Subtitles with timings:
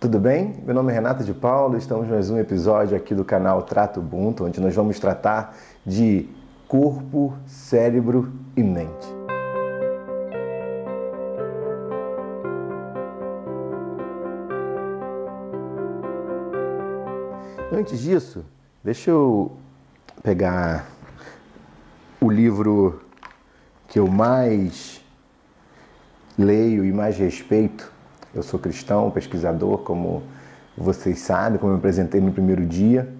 [0.00, 0.54] Tudo bem?
[0.64, 4.00] Meu nome é Renato de Paulo, estamos em mais um episódio aqui do canal Trato
[4.00, 6.26] Ubuntu, onde nós vamos tratar de
[6.66, 9.06] corpo, cérebro e mente.
[17.70, 18.42] Antes disso,
[18.82, 19.52] deixa eu
[20.22, 20.86] pegar
[22.18, 23.02] o livro
[23.86, 25.04] que eu mais
[26.38, 27.99] leio e mais respeito
[28.34, 30.22] eu sou cristão, pesquisador, como
[30.76, 33.12] vocês sabem, como eu apresentei no primeiro dia.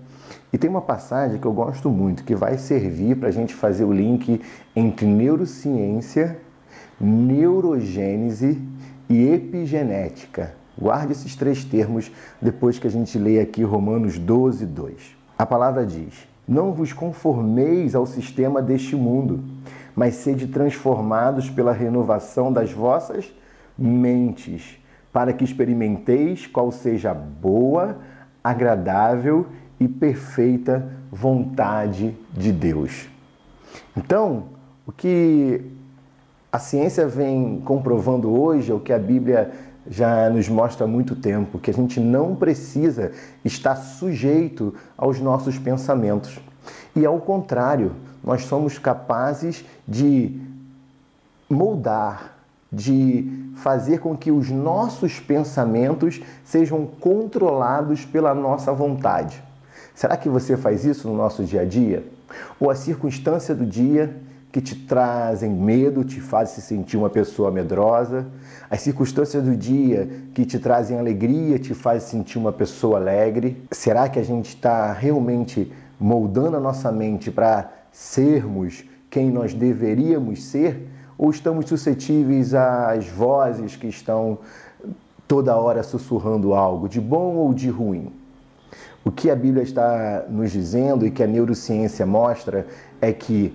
[0.53, 3.85] E tem uma passagem que eu gosto muito, que vai servir para a gente fazer
[3.85, 4.41] o link
[4.75, 6.39] entre neurociência,
[7.01, 8.61] neurogênese
[9.09, 10.55] e epigenética.
[10.79, 15.17] Guarde esses três termos depois que a gente lê aqui Romanos 12, 2.
[15.37, 19.45] A palavra diz: Não vos conformeis ao sistema deste mundo,
[19.95, 23.33] mas sede transformados pela renovação das vossas
[23.77, 24.80] mentes
[25.13, 27.99] para que experimenteis qual seja a boa,
[28.43, 29.47] agradável
[29.79, 33.09] e perfeita vontade de Deus.
[33.97, 34.45] Então,
[34.87, 35.63] o que
[36.53, 39.53] a ciência vem comprovando hoje, é o que a Bíblia
[39.89, 43.13] já nos mostra há muito tempo, que a gente não precisa
[43.45, 46.41] estar sujeito aos nossos pensamentos.
[46.95, 47.93] E ao contrário,
[48.23, 50.41] nós somos capazes de
[51.49, 52.40] moldar,
[52.73, 59.43] de fazer com que os nossos pensamentos sejam controlados pela nossa vontade.
[59.95, 62.05] Será que você faz isso no nosso dia a dia?
[62.59, 64.17] Ou a circunstância do dia
[64.53, 68.27] que te trazem medo, te fazem se sentir uma pessoa medrosa?
[68.69, 73.63] As circunstâncias do dia que te trazem alegria, te fazem sentir uma pessoa alegre?
[73.71, 80.45] Será que a gente está realmente moldando a nossa mente para sermos quem nós deveríamos
[80.45, 80.89] ser?
[81.21, 84.39] Ou estamos suscetíveis às vozes que estão
[85.29, 88.11] toda hora sussurrando algo, de bom ou de ruim?
[89.05, 92.67] O que a Bíblia está nos dizendo e que a neurociência mostra
[93.03, 93.55] é que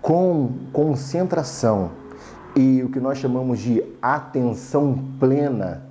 [0.00, 1.90] com concentração
[2.56, 5.82] e o que nós chamamos de atenção plena,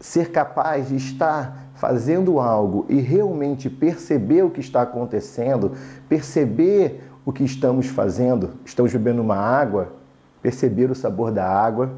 [0.00, 5.72] ser capaz de estar fazendo algo e realmente perceber o que está acontecendo,
[6.08, 9.97] perceber o que estamos fazendo, estamos bebendo uma água,
[10.42, 11.90] perceber o sabor da água,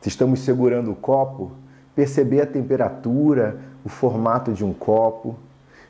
[0.00, 1.52] se estamos segurando o copo,
[1.94, 5.36] perceber a temperatura, o formato de um copo,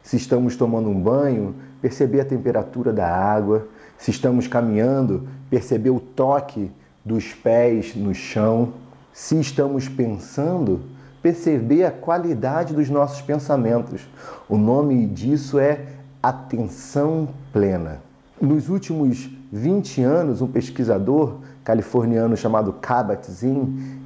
[0.03, 3.67] se estamos tomando um banho, perceber a temperatura da água,
[3.99, 6.71] se estamos caminhando, perceber o toque
[7.05, 8.73] dos pés no chão,
[9.13, 10.83] se estamos pensando,
[11.21, 14.09] perceber a qualidade dos nossos pensamentos.
[14.49, 15.87] O nome disso é
[16.23, 18.06] atenção plena.
[18.41, 24.05] Nos últimos 20 anos, um pesquisador californiano chamado Kabat-Zinn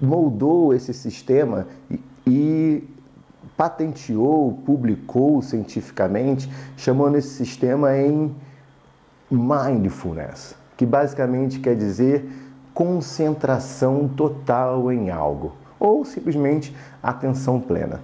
[0.00, 2.88] moldou esse sistema e, e
[3.56, 8.34] patenteou, publicou cientificamente, chamando esse sistema em
[9.30, 12.28] mindfulness, que basicamente quer dizer
[12.74, 18.00] concentração total em algo, ou simplesmente atenção plena.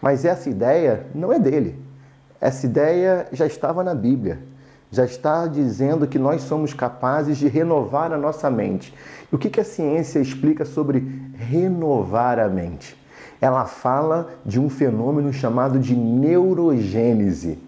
[0.00, 1.76] Mas essa ideia não é dele.
[2.40, 4.51] Essa ideia já estava na Bíblia
[4.92, 8.94] já está dizendo que nós somos capazes de renovar a nossa mente.
[9.32, 12.94] E o que, que a ciência explica sobre renovar a mente?
[13.40, 17.58] Ela fala de um fenômeno chamado de neurogênese.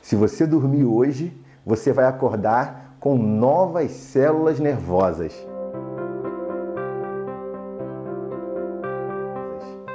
[0.00, 5.34] Se você dormir hoje, você vai acordar com novas células nervosas.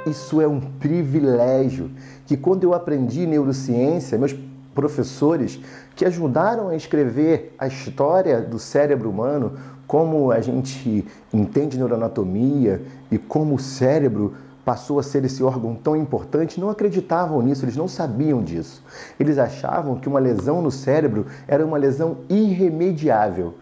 [0.06, 1.90] Isso é um privilégio
[2.26, 4.32] que quando eu aprendi neurociência, meus
[4.80, 5.60] professores
[5.94, 12.80] que ajudaram a escrever a história do cérebro humano, como a gente entende neuroanatomia
[13.10, 14.32] e como o cérebro
[14.64, 18.82] passou a ser esse órgão tão importante, não acreditavam nisso, eles não sabiam disso.
[19.18, 23.54] Eles achavam que uma lesão no cérebro era uma lesão irremediável.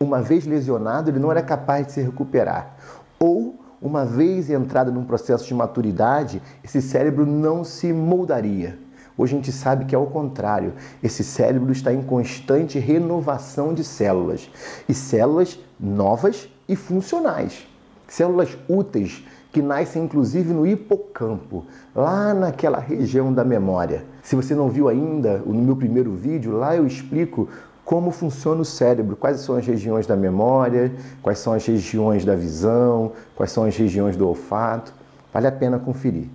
[0.00, 2.74] Uma vez lesionado, ele não era capaz de se recuperar.
[3.20, 8.83] Ou, uma vez entrado num processo de maturidade, esse cérebro não se moldaria.
[9.16, 10.72] Hoje a gente sabe que é o contrário.
[11.02, 14.50] Esse cérebro está em constante renovação de células
[14.88, 17.66] e células novas e funcionais.
[18.08, 21.64] Células úteis que nascem inclusive no hipocampo,
[21.94, 24.04] lá naquela região da memória.
[24.20, 27.48] Se você não viu ainda no meu primeiro vídeo, lá eu explico
[27.84, 32.34] como funciona o cérebro, quais são as regiões da memória, quais são as regiões da
[32.34, 34.92] visão, quais são as regiões do olfato.
[35.32, 36.26] Vale a pena conferir.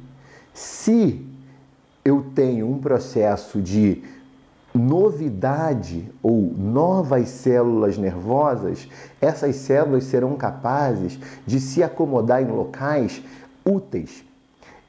[0.54, 1.26] Se
[2.10, 4.02] eu tenho um processo de
[4.74, 8.88] novidade ou novas células nervosas,
[9.22, 13.22] essas células serão capazes de se acomodar em locais
[13.66, 14.24] úteis.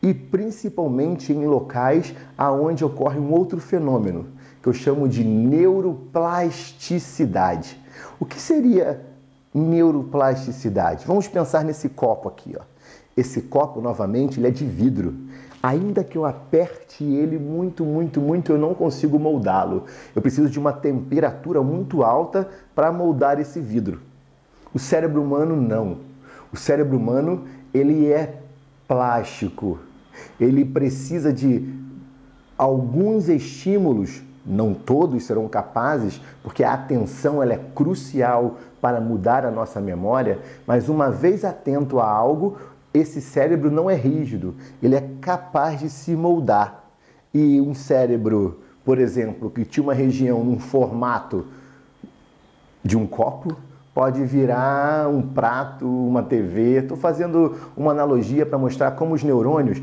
[0.02, 4.28] e principalmente em locais aonde ocorre um outro fenômeno
[4.62, 7.78] que eu chamo de neuroplasticidade.
[8.19, 8.99] O que seria
[9.55, 11.06] neuroplasticidade?
[11.06, 12.62] Vamos pensar nesse copo aqui, ó.
[13.17, 15.14] Esse copo, novamente, ele é de vidro.
[15.62, 19.85] Ainda que eu aperte ele muito, muito, muito, eu não consigo moldá-lo.
[20.14, 24.00] Eu preciso de uma temperatura muito alta para moldar esse vidro.
[24.73, 25.99] O cérebro humano não.
[26.52, 27.44] O cérebro humano,
[27.75, 28.41] ele é
[28.88, 29.79] plástico.
[30.38, 31.75] Ele precisa de
[32.56, 39.50] alguns estímulos, não todos serão capazes, porque a atenção ela é crucial para mudar a
[39.50, 42.58] nossa memória, mas uma vez atento a algo,
[42.93, 46.85] esse cérebro não é rígido, ele é capaz de se moldar.
[47.32, 51.47] E um cérebro, por exemplo, que tinha uma região num formato
[52.82, 53.56] de um copo,
[53.94, 56.79] pode virar um prato, uma TV.
[56.79, 59.81] Estou fazendo uma analogia para mostrar como os neurônios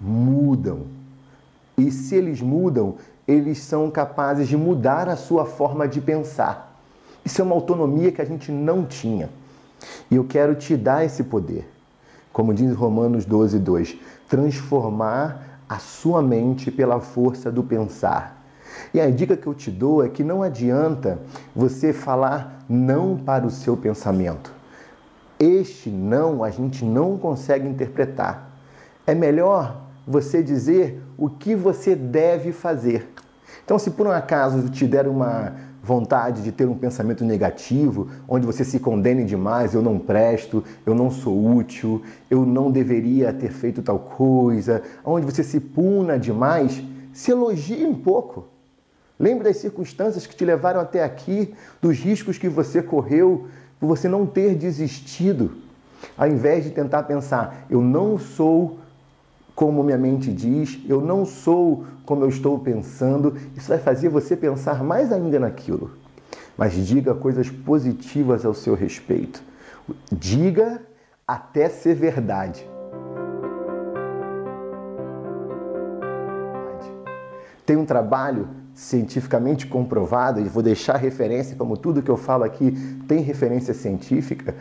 [0.00, 0.82] mudam.
[1.76, 2.96] E se eles mudam,
[3.28, 6.80] eles são capazes de mudar a sua forma de pensar.
[7.22, 9.28] Isso é uma autonomia que a gente não tinha.
[10.10, 11.70] E eu quero te dar esse poder.
[12.32, 13.96] Como diz Romanos 12, 2,
[14.26, 18.42] transformar a sua mente pela força do pensar.
[18.94, 21.18] E a dica que eu te dou é que não adianta
[21.54, 24.50] você falar não para o seu pensamento.
[25.38, 28.50] Este não a gente não consegue interpretar.
[29.06, 33.06] É melhor você dizer o que você deve fazer.
[33.62, 38.46] Então, se por um acaso te der uma vontade de ter um pensamento negativo, onde
[38.46, 43.50] você se condene demais, eu não presto, eu não sou útil, eu não deveria ter
[43.50, 46.82] feito tal coisa, onde você se puna demais,
[47.12, 48.46] se elogie um pouco.
[49.18, 54.08] Lembre das circunstâncias que te levaram até aqui, dos riscos que você correu por você
[54.08, 55.52] não ter desistido.
[56.16, 58.78] Ao invés de tentar pensar, eu não sou
[59.58, 64.36] como minha mente diz, eu não sou como eu estou pensando, isso vai fazer você
[64.36, 65.90] pensar mais ainda naquilo.
[66.56, 69.42] Mas diga coisas positivas ao seu respeito.
[70.12, 70.80] Diga
[71.26, 72.64] até ser verdade.
[77.66, 82.70] Tem um trabalho cientificamente comprovado, e vou deixar referência, como tudo que eu falo aqui
[83.08, 84.54] tem referência científica,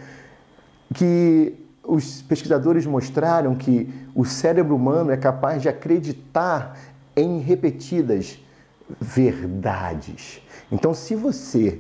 [0.96, 6.78] que os pesquisadores mostraram que o cérebro humano é capaz de acreditar
[7.16, 8.40] em repetidas
[9.00, 10.42] verdades.
[10.72, 11.80] Então, se você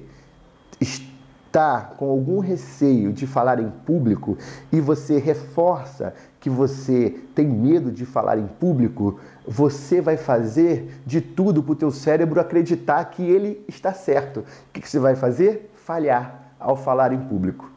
[0.79, 4.37] está com algum receio de falar em público
[4.71, 11.19] e você reforça que você tem medo de falar em público, você vai fazer de
[11.19, 14.39] tudo para o teu cérebro acreditar que ele está certo.
[14.69, 15.71] O que você vai fazer?
[15.75, 17.69] Falhar ao falar em público.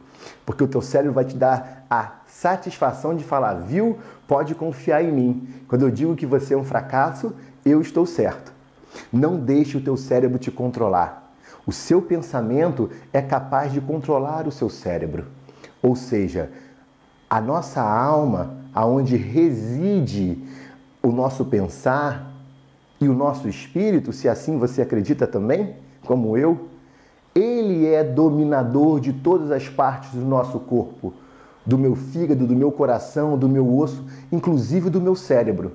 [0.45, 3.99] Porque o teu cérebro vai te dar a satisfação de falar, viu?
[4.27, 5.47] Pode confiar em mim.
[5.67, 8.51] Quando eu digo que você é um fracasso, eu estou certo.
[9.13, 11.35] Não deixe o teu cérebro te controlar.
[11.67, 15.27] O seu pensamento é capaz de controlar o seu cérebro.
[15.83, 16.49] Ou seja,
[17.29, 20.43] a nossa alma, aonde reside
[21.03, 22.33] o nosso pensar
[22.99, 25.75] e o nosso espírito, se assim você acredita também,
[26.07, 26.69] como eu,
[27.35, 31.13] ele é dominador de todas as partes do nosso corpo,
[31.65, 35.73] do meu fígado, do meu coração, do meu osso, inclusive do meu cérebro.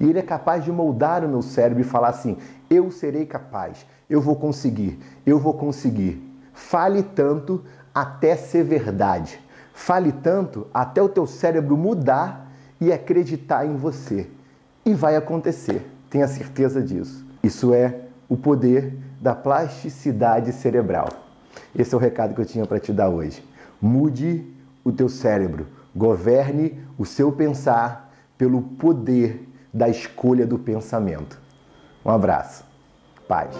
[0.00, 2.36] E ele é capaz de moldar o meu cérebro e falar assim:
[2.70, 6.22] eu serei capaz, eu vou conseguir, eu vou conseguir.
[6.52, 7.62] Fale tanto
[7.94, 9.40] até ser verdade.
[9.72, 12.50] Fale tanto até o teu cérebro mudar
[12.80, 14.28] e acreditar em você.
[14.84, 17.24] E vai acontecer, tenha certeza disso.
[17.42, 21.08] Isso é o poder da plasticidade cerebral.
[21.76, 23.44] Esse é o recado que eu tinha para te dar hoje.
[23.80, 24.44] Mude
[24.88, 31.38] o teu cérebro, governe o seu pensar pelo poder da escolha do pensamento.
[32.04, 32.64] Um abraço.
[33.26, 33.54] Paz.